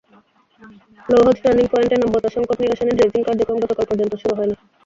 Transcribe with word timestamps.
Louhajang 1.07 1.41
turning 1.43 1.65
পয়েন্টে 1.71 1.95
নাব্যতা-সংকট 1.97 2.57
নিরসনে 2.59 2.91
ড্রেজিং 2.97 3.21
কার্যক্রম 3.27 3.57
গতকাল 3.63 3.85
পর্যন্ত 3.89 4.13
শুরু 4.21 4.33
হয়নি। 4.37 4.55